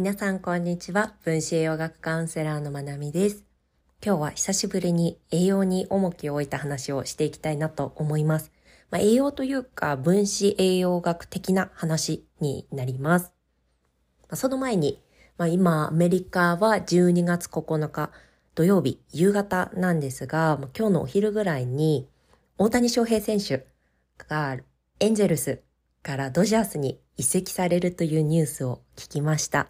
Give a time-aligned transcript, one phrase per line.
[0.00, 1.12] 皆さんこんにちは。
[1.24, 3.44] 分子栄養学カウンセラーのまなみです。
[4.02, 8.50] 今日は久しぶりに栄養に重きを置いた話をしていきたいなと思います。
[8.90, 13.34] まあ、栄養というか分子栄養学的な話になります。
[14.22, 15.02] まあ、その前に、
[15.36, 18.10] まあ、今アメリカは12月9日
[18.54, 22.08] 土曜日夕方なんですが、ま、今日のお昼ぐらいに
[22.56, 23.66] 大谷翔平選手
[24.16, 24.56] が
[24.98, 25.60] エンジェルス
[26.02, 29.68] からドジャースに移籍されるというニュースを聞きました。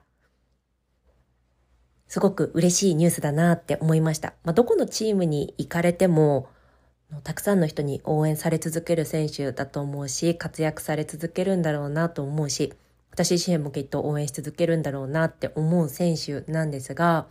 [2.10, 4.34] すごく嬉しいニュースだなって思いました。
[4.42, 6.48] まあ、どこのチームに行かれても、
[7.22, 12.72] たくさんの人に応援され続ける選手だと思うし、活躍され続けるんだろうなと思うし、
[13.12, 17.28] 私自身もきっと応援し続けるんだろうなって思う選手なんですが、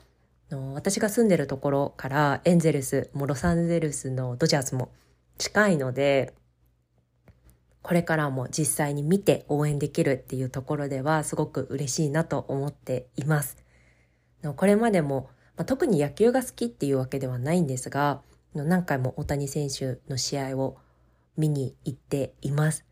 [0.73, 4.91] 私が住んでるところからエンゼルスもロサンゼルスのドジャースも
[5.37, 6.33] 近いので、
[7.81, 13.57] これからも実際に見て応援できるっていうところではすごく嬉しいなと思っています。
[14.55, 18.21] これまでも、まあ、特に野球が好きっていうわけではないんですが、
[18.53, 20.77] 何回も大谷選手の試合を
[21.37, 22.85] 見に行っています。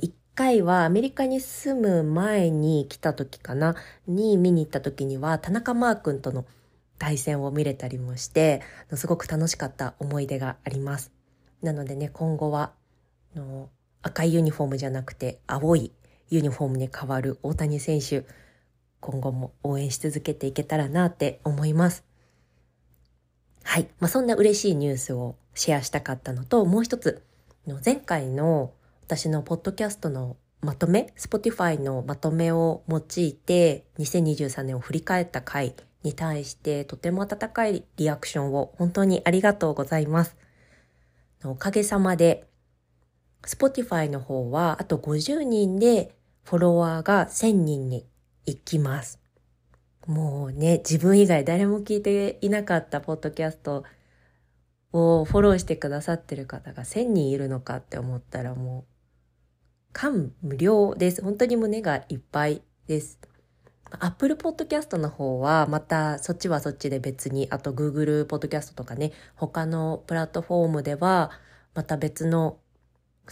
[0.00, 6.46] 一回はアメリカに住む前に来た時かな、に見に行った時には田中マー君との
[6.98, 8.62] 対戦を見れたりもして、
[8.94, 11.12] すごく楽しかった思い出があります。
[11.62, 12.72] なのでね、今後は、
[14.02, 15.92] 赤いユニフォームじゃなくて青い
[16.30, 18.24] ユニフォームに変わる大谷選手、
[19.00, 22.04] 今後も応援し続けていけたらなって思います。
[23.64, 23.88] はい。
[24.00, 27.22] まあ、そんな嬉しいニュースをシェアしたかったのと、もう一つ、
[27.84, 28.72] 前回の
[29.04, 40.36] 私のポッドキャストのまとめ、Spotify のまとめを用いて、2023年を振り返った回に対して、とても温かいリアクションを本当にありがとうございます。
[41.44, 42.48] おかげさまで、
[43.42, 48.06] Spotify の方は、あと50人でフォロワーが1000人に
[48.48, 49.20] 行きます。
[50.06, 53.84] もうね、自分以外誰も聞いていなかったポッドキャスト
[54.92, 61.22] をフォローしてくださってる方が1000人いるのかって思ったらもう、感無量です。
[61.22, 63.18] 本当に胸がいっぱいです。
[64.00, 71.32] Apple Podcast の方はまたそっちはそっちで別に、あと Google Podcast とかね、他のプラットフォームでは
[71.74, 72.58] また別の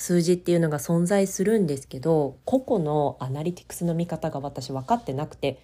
[0.00, 5.60] 数字っていうのが存在するんですけど、個々のアナリティクスの見方が私分かってなくて、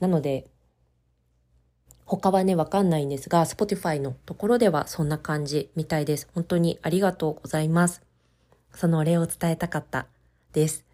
[0.00, 0.46] なので、
[2.06, 6.28] 他はね、わかんないんですが、Spotify のところではそんな感じみたいです。
[6.34, 8.02] 本当にありがとうございます。
[8.74, 10.06] そのお礼を伝えたかった
[10.52, 10.84] です。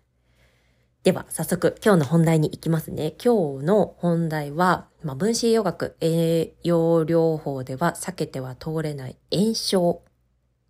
[1.03, 3.15] では、早速、今日の本題に行きますね。
[3.25, 10.03] 今日の本題は、まあ、分子栄養学、栄養療法では避けては通れない炎症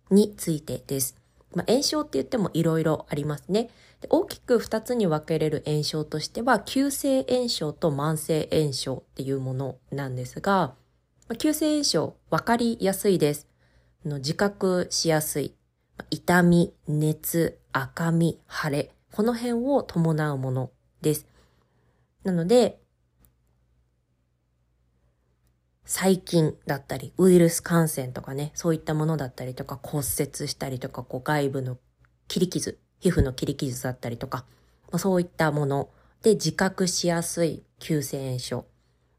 [0.09, 1.20] についてです。
[1.53, 3.69] まあ、炎症って言ってもいろいろありますね。
[4.09, 10.73] 大きく2つに分けれる炎症としては、急性炎症と慢性炎症っていうものなんですが、
[11.27, 13.47] まあ、急性炎症分かりやすいです。
[14.05, 15.53] の自覚しやすい。
[16.09, 18.91] 痛み、熱、赤み、腫れ。
[19.13, 21.27] この辺を伴うものです。
[22.23, 22.80] なので、
[25.91, 31.77] 細菌だったり、ウイルス感染とかね、そういったものだったりとか、骨折したりとか、こう外部の
[32.29, 34.45] 切り傷、皮膚の切り傷だったりとか、
[34.89, 35.89] ま、そういったもの
[36.21, 38.65] で自覚しやすい急性炎症。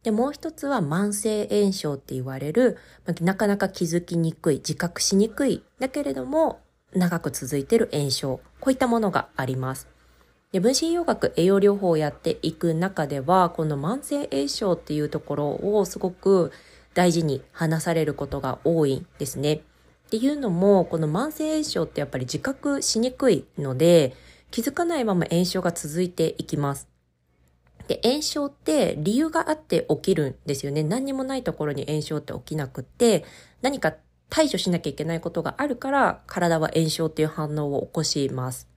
[0.03, 6.61] で、もう一つは慢性炎症って言われる、ま、なかなか気づきにくい、自覚しにくい、だけれども
[6.95, 8.41] 長く続いてる炎症。
[8.61, 9.92] こういったものがあります。
[10.53, 16.53] で分子栄養学、栄養療法をやっていく中では、この慢性炎症っていうところをすごく
[16.93, 19.55] 大事に話されることが多いんですね。
[19.55, 19.61] っ
[20.11, 24.15] ていうのも、この慢性炎症ってやっぱり自覚しにくいので、
[24.51, 26.87] 気づかないまま炎症が続いていきます。
[27.89, 30.83] で、炎症って理由があって起きるんですよね。
[30.83, 33.25] 何にもないところに炎症って起きなくって、
[33.63, 33.95] 何か
[34.29, 38.72] 対処しなきゃいけないことがあるから、体は炎症っていう反応を起こします。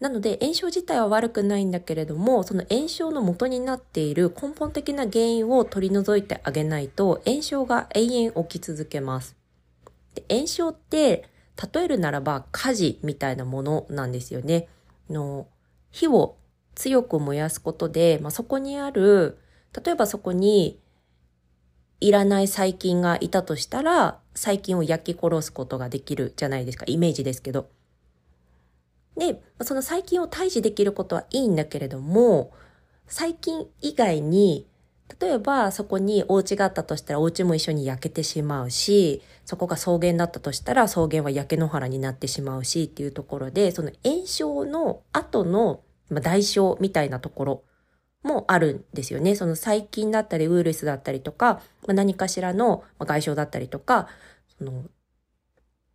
[0.00, 9.36] なので炎症自体は悪くないんだけれども、その炎症の元になっている根本的な原因を取り除いてあげないと炎症が永遠起き続けます。
[10.14, 11.24] で炎症って
[11.72, 14.68] 例えるならば火事みたいなものなんですよね。
[15.08, 15.46] の
[15.90, 16.36] 火を
[16.74, 19.38] 強く燃やすことで、まあ、そこにある、
[19.84, 20.78] 例えばそこに
[22.00, 26.84] いらない細菌がいたとしたら、細菌を焼き殺すことができるじゃないですか。
[26.86, 27.70] イメージですけど。
[29.16, 32.52] で、その細菌を退治できることはいいんだけれども、
[33.06, 34.68] 細菌以外に、
[35.20, 45.80] 例えばそこにお家があったとしたらお家も一緒に焼けてしまうし、そこが草原だったとしたら草原は焼け野原になってしまうしっていうところで、その炎症の後の
[46.10, 47.62] 代償みたいなところ
[48.24, 49.36] もあるんですよね。
[49.36, 54.08] その細菌だったりウイルスだったりとか、何かしらの外傷だったりとか、
[54.58, 54.84] その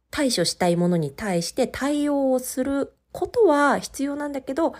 [0.09, 4.73] 対処したいものに対して対応をすることは必要なんだけど、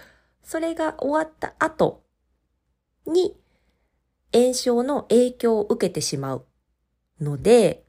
[0.43, 2.03] それが終わった後
[3.05, 3.35] に
[4.33, 6.45] 炎症の影響を受けてしまう
[7.19, 7.83] ので、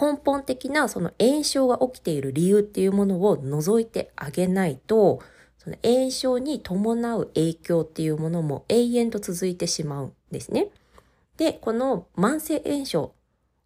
[0.00, 5.20] 根本的なその炎症が起きている理由っていうものを除いてあげないと、
[5.58, 10.68] その炎症に伴う影響っていうものも永遠と続いてしまうんですね。
[11.36, 13.14] で、この慢性炎症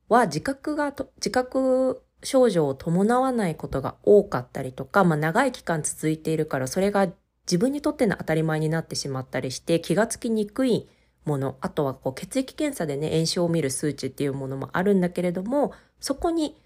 [0.09, 7.09] は自覚が自覚症状を伴わないことが多かったりとか、まあ長い期間続いているからそれが
[7.47, 10.89] 自分にとっての当たり前になってしまったりして気がつきにくい
[11.25, 16.61] もの、あとはこう血液検査でね、炎症を見る数値っていうものもあるんだけれども、そこに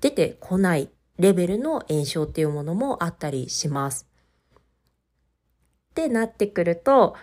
[0.00, 4.08] 出てこないレベルの炎症っていうものもあったりします。
[5.90, 7.16] ってなってくると、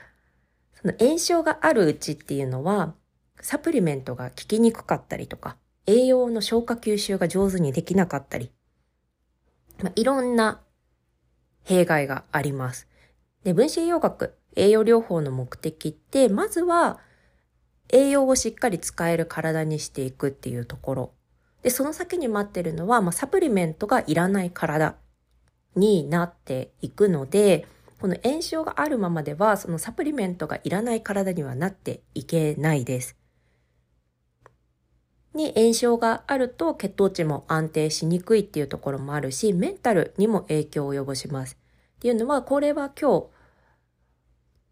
[0.82, 2.94] その炎症があるうちっていうのは、
[3.42, 5.58] サプリメントが効きにくかったりとか、
[5.90, 8.52] 栄養の消化吸収が上手にできなかったり、
[9.82, 10.62] まあ、いろんな
[11.64, 12.88] 弊害があります。
[13.44, 17.00] で、分子栄養学、栄養療法の目的って、まずは
[17.92, 21.14] 栄養をしっかり使える体にしていくっていうところ。
[21.64, 24.96] で、その先に待ってるのは、まあ、サプリメントがいらない体
[25.76, 27.66] になっていくので、
[28.00, 33.19] この炎症があるままでは、そのサプリメントがいらない体にはなっていけないです。
[35.34, 41.58] に炎症があると血糖値も安定しにくいっていうところもあるし、メンタルにも影響を及ぼします。
[41.98, 43.28] っていうのは、これは今日、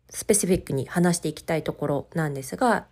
[0.09, 2.88] スペシフィックに話していきたいところなんですが、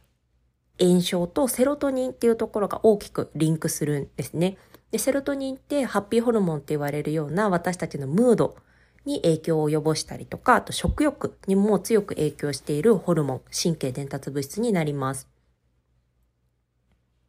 [0.79, 4.57] 炎症とセロトニンっていうところが大きくリンクするんですね。
[4.91, 8.57] で、セロトニンってハッピーホルモンって言われるような私たちのムード
[9.05, 15.34] に影響を及ぼしたりとか、あと食欲にも強く影響しているホルモン、神経伝達物質になります。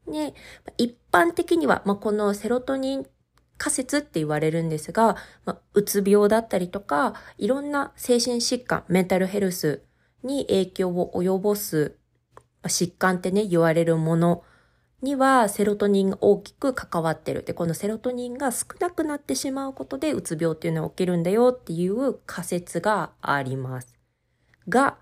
[0.07, 0.35] ね、
[0.79, 3.07] 一般的には、まあ、このセロトニン
[3.59, 9.83] 仮説って言われるんですが、まあ、うつ病だったりとか、いろんな精神疾患、メンタルヘルス
[10.23, 11.97] に影響を及ぼす、
[12.63, 14.43] ま、疾患ってね、言われるもの
[15.03, 17.43] にはセロトニンが大きく関わってる。
[17.45, 23.95] で、このセロトニンが少なくなってしまうことでうつ病っていうのは起きるんだよっていう仮説があります。
[24.69, 24.99] が、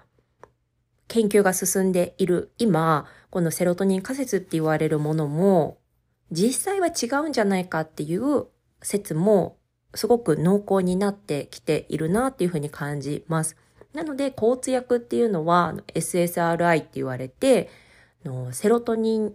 [1.09, 5.79] 研究が進んでいる今、このセロトニン仮説って言われるものも、
[6.31, 8.47] 実際は違うんじゃないかっていう
[8.81, 9.59] 説も
[9.93, 13.57] すごく濃厚になってきているなっていうふうに感じます。
[13.93, 17.71] なので、交通薬っていうのは SSRI って言われて、
[18.53, 19.35] セロトニン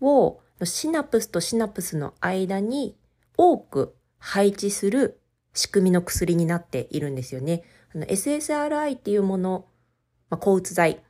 [0.00, 2.96] をシナプスとシナプスの間に
[3.36, 5.18] 多く配置する
[5.52, 7.64] 仕組みの薬になっているんですよね。
[7.92, 9.66] SSRI っていうもの、
[10.28, 11.02] まあ、抗うつ剤、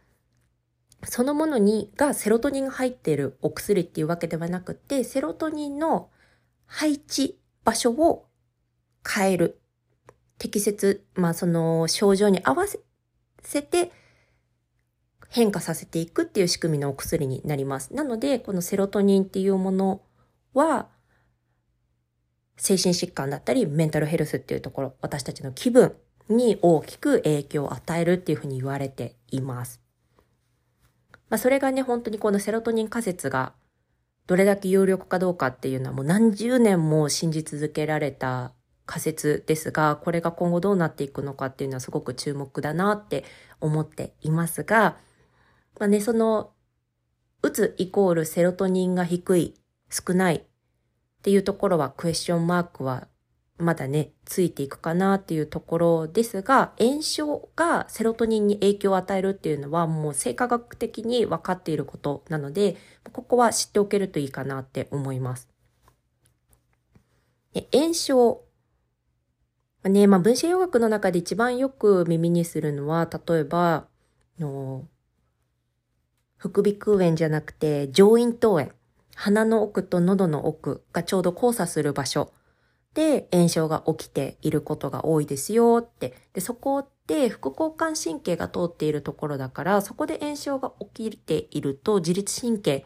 [1.05, 6.11] そのものにがセロトニンが入っているお薬っていうわけではなくて、セロトニンの
[6.67, 8.27] 配置場所を
[9.09, 9.61] 変える。
[10.39, 13.93] 適切、まあその症状に合わせて
[15.29, 17.95] 変化させていくっていう仕組みのお薬になります。
[17.95, 20.03] なので、このセロトニンっていうもの
[20.55, 20.89] は、
[22.57, 25.95] 精神疾患だったり、メンタルヘルスっていうところ、私たちの気分
[26.29, 29.81] に大きく影響を与えるっていうふうに言われています。
[31.31, 33.55] まあ、それがね、本当にこのセロトニン仮説が
[34.27, 38.53] どれだけ有力かどうかっていうのはもう何十年も信じ続けられた
[38.85, 43.25] 仮説ですが、これが今後どうなっていくのかっていうのはすごく注目だなって
[43.61, 44.97] 思っていますが、
[45.79, 46.53] まあね、その、
[47.43, 49.55] うつイコールセロトニンが低い、
[49.89, 50.43] 少ないっ
[51.23, 53.09] ていうところはクエスチョンマークは
[53.61, 62.77] まだね、ついていくかなっていうところですが、炎症がセロトニンに影響を与えるっていうのはもう生化学的に分かっていることなので、
[63.13, 65.49] ここは知っておけるといいかなって思います。
[67.73, 68.43] 炎症。
[69.85, 73.87] ね、まあ、分子栄養学の中で一番よく耳にするのは、例えば、
[74.39, 74.87] の
[76.37, 78.73] 副鼻腔炎じゃなくて上咽頭炎。
[79.15, 82.33] 鼻の奥と喉の奥がちょうど交差する場所
[82.95, 86.15] で炎症が起きていることが多いですよって。
[86.33, 92.83] で、そこって副交感神経が通っているところだから、そこで炎症が起きていると自律神経っ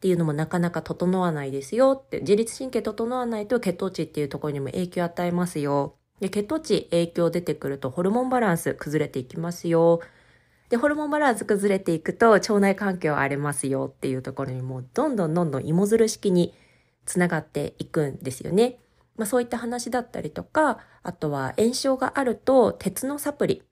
[0.00, 2.20] ていうのもなかなか整わないですよって。
[2.20, 5.96] 自律神経整わないと血糖値っていうところにも影響を与えますよ。
[6.20, 10.00] で、血糖値影響出てくるとホルモンバランス崩れていきますよ。
[10.68, 16.54] で、ホルモンバランス崩れていくと腸内環境荒れますよっていうところにもどんどんどんどん芋づる式に
[17.06, 18.78] つながっていくんですよね。
[19.20, 23.62] まあそういった話だったりとか、あとは炎症があると鉄のサプリ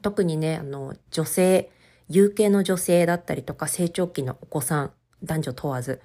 [0.00, 1.70] 特にね、あの、女性、
[2.08, 6.00] 有形の女性だったりとか成長期のお子さん、男女問わず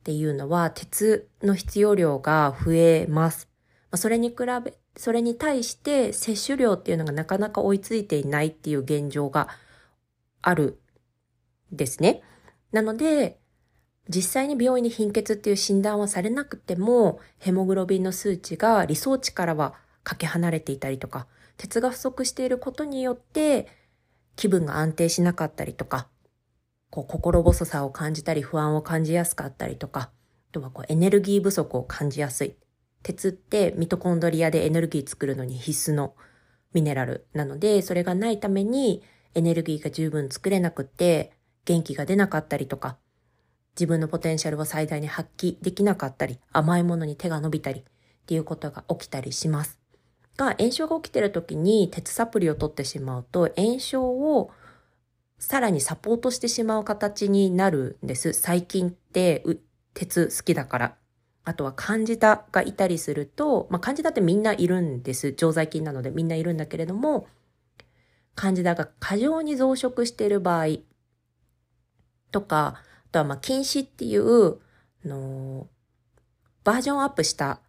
[0.00, 3.48] っていうのは鉄の必要量が増えます。
[3.90, 9.48] まそれに比べ、それに対して摂取量っていうのがなかなか追いついていないっていう現状が
[10.42, 10.80] ある
[11.72, 12.22] ですね。
[12.72, 13.40] なので、
[14.08, 21.26] 実際に病院に貧血っていう診断はされなくても、ヘモグロビンの数値が理想値からはかけ離れていたりとか、
[21.58, 23.66] 鉄が不足していることによって
[24.36, 26.08] 気分が安定しなかったりとか、
[26.90, 30.10] こう心細さを感じたり不安を感じやすかったりとか、あ
[30.52, 32.54] とはこうエネルギー不足を感じやすい。
[33.02, 36.14] 鉄ってミトコンドリアでエネルギー作るのに必須の
[36.72, 39.02] ミネラルなので、それがないために
[39.34, 41.32] エネルギーが十分作れなくて
[41.66, 42.96] 元気が出なかったりとか、
[43.78, 47.84] 自分のポテンシャルを最大に発揮できなかったり、甘いものに手が伸びたりっ
[48.26, 49.78] ていうことが起きたりします。
[50.36, 54.50] が、炎症が起きてる時に鉄サプリを取ってしまうと、炎症を
[55.38, 58.32] さらにサポートしてしまう形になるんです。
[58.32, 59.44] 最近って
[59.94, 60.96] 鉄好きだから。
[61.44, 65.32] あとはカンジダがいたりすると、まあ、カンジダってみんないるんです。
[65.32, 67.26] 常在菌なのでみんないるんだけれども、
[68.34, 70.66] カンジダが過剰に増殖している場合
[72.32, 74.58] とか、あとはまあ禁止っていう、
[75.04, 75.66] の
[76.64, 77.60] バージョンアップした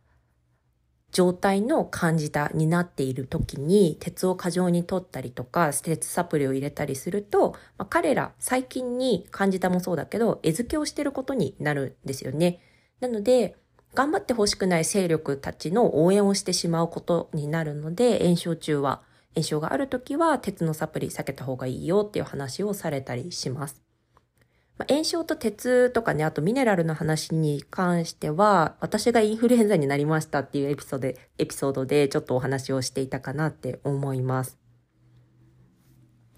[1.11, 12.59] 状態の感じたになっている時に鉄を過剰に取ったりとか鉄サプリを入れたりすると、まあ、彼ら最近に感じたもそうだけど餌付けをしてることになるんですよね。
[12.99, 13.55] なので
[13.95, 19.01] 頑張ってほしくない勢力たちの応援をしてしまうことになるので炎症中は
[19.33, 23.88] 炎症がある時は鉄のサプリ避けた方がいいよっていう話をされたりします。
[24.79, 34.57] まあ、炎症と鉄とかね、あとミネラルの話に関しては、私がインフルエンザになりましたっていうエピソードで、エピソードでちょっとお話をしていたかなって思います。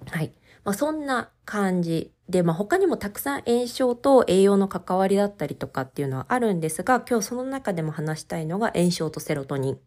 [0.09, 0.33] はい。
[0.63, 9.75] まあ、そんな感じで、まあ、他にもたくさん炎症と栄養の関わりだったりとかっていうのはあるんですが、今日その中でも話したいのが炎症とセロトニン。
[9.75, 9.79] ま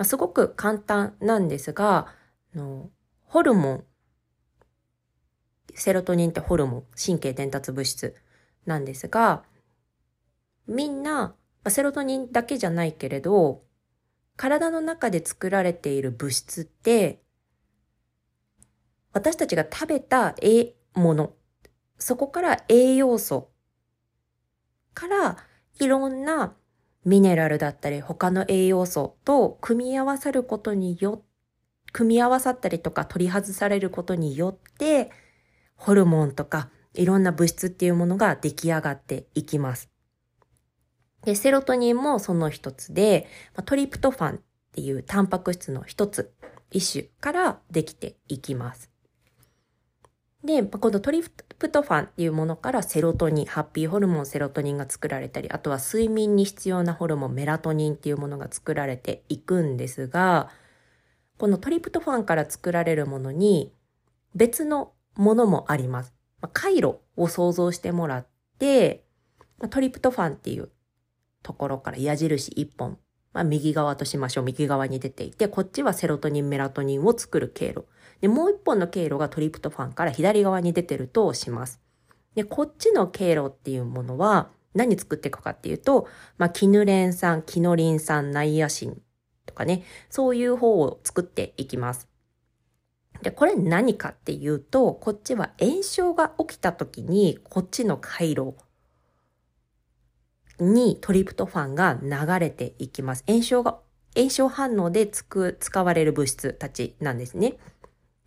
[0.00, 2.08] あ、すごく簡単なんですが、
[2.54, 2.90] の
[3.24, 3.84] ホルモン
[5.76, 8.14] セロトニンってホルモン、神経伝達物質
[8.64, 9.44] なんですが、
[10.66, 11.34] みんな、
[11.68, 13.62] セロトニンだけじゃないけれど、
[14.36, 17.20] 体の中で作られている物質って、
[19.12, 21.34] 私たちが食べたえもの、
[21.98, 23.50] そこから栄養素
[24.94, 25.36] から
[25.78, 26.54] いろんな
[27.04, 31.22] ミネラルだったり他の栄養素と組み合わさることによ、
[31.92, 35.10] 組み合わさったりとか取り外されることによって
[35.76, 39.90] ホルモンとかいろんな物質っていうものが出来上がっていきます。
[41.24, 43.26] で、セロトニンもその一つで、
[43.64, 44.40] トリプトファンっ
[44.72, 46.32] ていうタンパク質の一つ、
[46.70, 48.90] 一種からできていきます。
[50.44, 60.50] で、このトリプトファンっていうものからセロトニン、ハッピーホルモンセロトニンが作られたり、あとは睡眠に必要なホルモンメラトニンっていうものが作られていくんですが、
[61.38, 63.72] このトリプトファンから作られるものに
[64.34, 66.14] 別のものもあります。
[66.40, 68.26] まあ、回路を想像してもらっ
[68.58, 69.04] て、
[69.58, 70.70] ま、トリプトファンっていう
[71.42, 72.98] ところから矢印1本、
[73.32, 74.44] まあ、右側としましょう。
[74.44, 77.86] 右側に出ていて、こっちはセロトニン、メラトニンを作る経路。
[78.20, 81.80] で、もう1本の経路がトリプトファンから左側に出てるとします。
[82.34, 86.06] で、こっちの経路っていうものは何作っていくかっていうと、
[86.38, 89.00] まあ、キヌレン酸、キノリン酸、ナイアシン
[89.46, 92.08] とかね、そういう方を作っていきます。
[93.22, 98.54] で、これ何かっていうと、こっちは炎症が起きた時に、こっちの回路
[100.58, 103.24] にトリプトファンが流れていきます。
[103.26, 103.78] 炎症が、
[104.14, 107.58] 炎症反応でつく、使われる物質たちなんですね。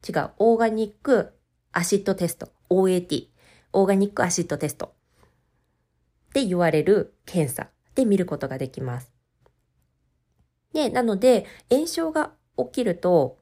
[0.09, 1.33] 違う、オーガニック
[1.73, 3.29] アシッドテスト、OAT、
[3.73, 4.87] オーガニックアシッドテスト。
[4.87, 4.89] っ
[6.35, 7.69] て言われる検査。
[7.95, 9.13] で見ることができます。
[10.73, 13.39] で、なので、炎症が起きると、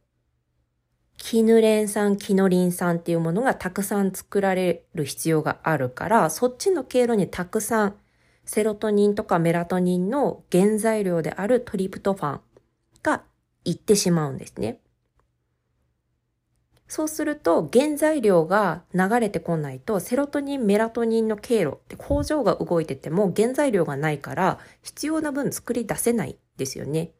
[1.17, 7.97] キヌレン酸、キノリン酸っていうものがたくさん作られる必要があるから、そっちの経路にたくさん
[8.45, 12.41] セロトニンとかメラトニンの原材料であるトリプトファン
[13.03, 13.23] が
[13.65, 14.81] 行ってしまうんですね。
[16.91, 27.13] そうすると原材料が流れてこないとセロトニン、メラトニンの経路って工場が動いてても原材料がないから必要な分作り出せないですよね。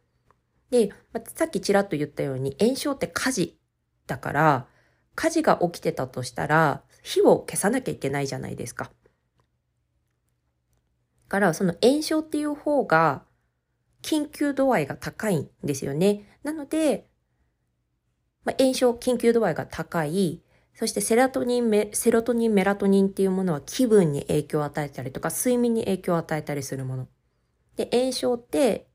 [0.71, 3.59] で、まさっきちらっと言ったように炎症って火事
[4.07, 4.67] だから
[5.15, 8.91] 火事が起きてたとしたら、火を消さなきゃいけないじゃないですか。
[11.29, 13.25] から、その炎症っていう方が、
[14.01, 16.39] 緊急度合いが高いんですよね。
[16.43, 17.10] なので、
[18.45, 20.41] まあ、炎症、緊急度合いが高い、
[20.75, 27.09] そしてセラトニンメ、セロトニン、メラトニンっていうものは気分に影響を与えたりとか、睡眠に影響を与えたりするもの。
[27.77, 28.87] で、炎症って、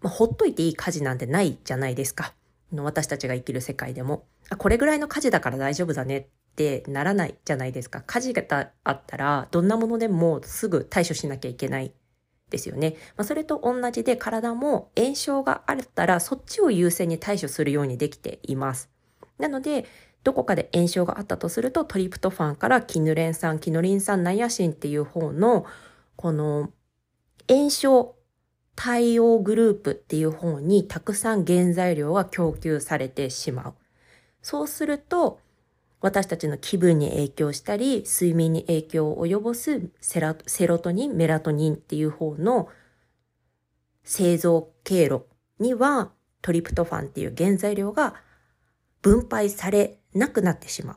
[0.00, 2.34] まあ、ほっといていい火事なんてないじゃないですか。
[2.72, 4.26] 私たちが生きる世界でも。
[4.50, 8.02] あ、これぐらいの火事だから大丈夫だねってならないじゃないですか。
[8.06, 11.92] 火事があったら、どんなものでもすぐ対処しなきゃいけない
[12.50, 12.96] ですよね。
[13.16, 18.90] まあ、それと同じで体も炎症があったらそっちを優先に対処するようにできています。
[19.38, 19.86] なので、
[20.24, 25.64] どこかで炎症があったとすると、トリプトファンからキヌレン酸、キノリン酸、ナイアシンっていう方の、
[26.16, 26.70] この
[27.48, 28.14] 炎症
[28.74, 33.74] 対応グループっていう方にたくさん原材料が供給されてしまう。
[34.42, 35.40] そうすると、
[36.00, 42.68] 私たちの気分に影響したり、睡眠に影響を及ぼすセラセロトニン、メラトニンっていう方の
[44.04, 45.26] 製造経路
[45.58, 48.14] にはトリプトファンっていう原材料が
[49.02, 50.96] 分配されなくなってしまう。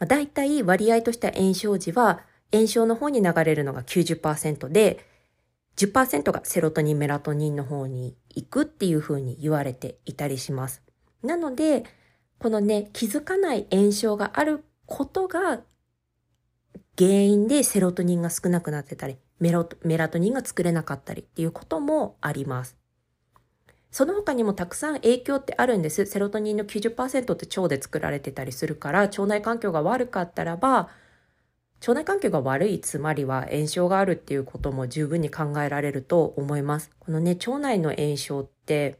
[0.00, 2.20] まあ、大体割合とした炎症時は
[2.52, 5.04] 炎症の方に流れるのが90%で、
[5.76, 10.83] 10%がセロトニン、メラトニンの方に行くっていう風に言われていたりします。
[11.24, 11.84] なので、
[12.38, 15.62] このね、気づかない炎症があることが
[16.98, 22.76] 原因でセロトニンが少なくなってたり、メロメラトニンが作れなかったりっていうこともあります。
[23.90, 26.04] その他にもたくさん影響ってあるんです。
[26.06, 30.88] セロトニンの90%って腸で作られてたりするから、腸内環境が悪かったらば、
[31.80, 36.90] 腸内環境が悪い、つまりは炎症があるっていうことも十分に考えられると思います。
[36.98, 38.98] このね、腸内の炎症って、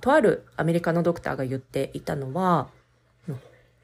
[0.00, 2.68] とあるアメリカのドクターが言っていたのは、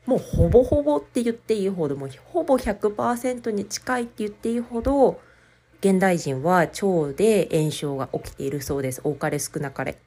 [0.06, 5.20] もうほぼほぼって言っていいほど、もうほぼ100%に近いって言っていいほど、
[5.80, 9.00] 現代人は腸で炎症が起きているそうです。
[9.04, 9.98] 多かれ少なかれ。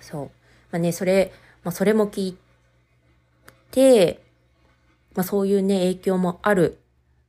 [0.00, 0.24] そう。
[0.70, 1.32] まあね、それ、
[1.64, 2.38] まあそれも聞い
[3.70, 4.22] て、
[5.14, 6.78] まあそういうね、影響もある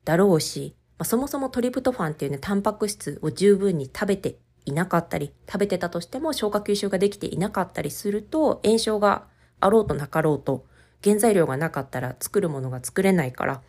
[0.05, 9.25] だろうし、まあ、そもそもトリプトファンっていうね、タンパク質を十分に食べていなかったり、食べてたとしても消化吸収ができていなかったりすると、炎症が
[9.59, 10.65] あろうとなかろうと、
[11.03, 13.61] 原材料がなかったら作るものが作れないから、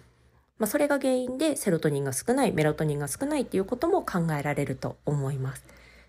[0.58, 5.64] まあ、それが原因でセロトニンが少ない、メラトニンが少ないっていうことも考えられると思います。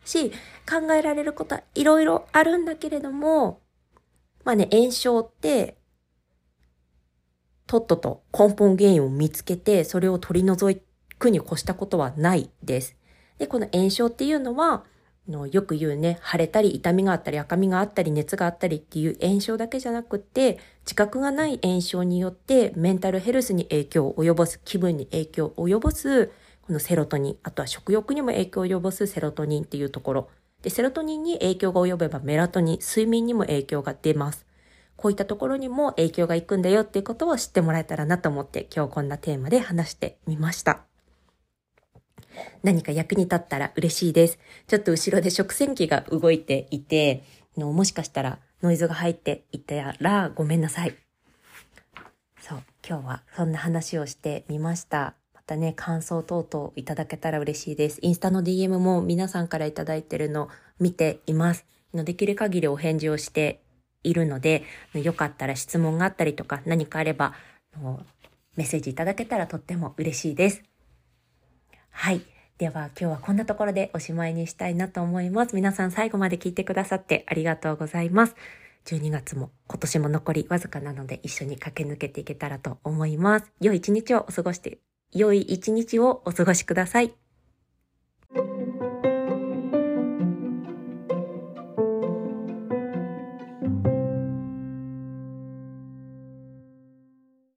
[0.06, 0.32] し、
[0.70, 3.62] 考えられることはいろいろあるんだけれども、
[4.44, 5.78] まあね、炎症って、
[7.66, 10.80] とっとと根本原因を見つけて、それを取り除
[11.18, 12.96] くに越したことはないです。
[13.38, 14.84] で、この炎症っていうのは、
[15.28, 30.30] のよく言うね、腫れたり痛みがあったり赤みがあったり熱があったりっていう炎症だけじゃなくて、自覚がない炎症によってメンタルヘルスに影響を及ぼす、気分に影響を及ぼすこのセロトニン、あとは食欲にも影響を及ぼすセロトニンっていうところ。
[30.62, 34.46] で、セロトニンに影響が及べばメラトニン、睡眠にも影響が出ます。
[34.96, 40.93] こういったところにも影響がいくんだよっていうことを知ってもらえたらなと思って今日こんなテーマで話してみました。
[42.64, 44.40] 何か役に立ったら嬉しいです。
[44.68, 47.24] ちょっと後ろで食洗機が動いていて、
[47.58, 50.96] のもしかしたらノイズが入っていたらごめんなさい。
[52.40, 55.16] そう、今日はそんな話をしてみました。
[55.34, 58.00] またね、感想等々いただけたら嬉しいです。
[58.02, 61.66] インスタの DM も皆さんからいただいてるの見ています。
[61.94, 63.62] できる限りお返事をして
[64.04, 67.34] いるので、よかったら質問があったりとか何かあれば、
[68.56, 70.64] メッセージいただけたらとっても嬉しいです。
[71.94, 72.22] はい。
[72.58, 75.56] では今日はこんなところでおしまいにしたいなと思います。
[75.56, 78.36] 皆さん最後まで聞いてくださってありがとうございます。
[78.86, 83.52] 12月も今年も残りわずかなので一緒に駆け抜けていけたらと思います。
[83.62, 84.80] 良い一日をお過ごして
[85.14, 87.14] 良い一日をお過ごしください。